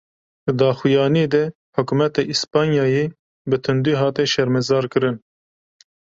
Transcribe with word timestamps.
Di 0.45 0.51
daxuyaniyê 0.59 1.27
de 1.33 1.43
hukûmeta 1.75 2.21
Îspanyayê, 2.33 3.05
bi 3.49 3.57
tundî 3.63 3.93
hate 4.01 4.23
şermezarkirin 4.33 5.15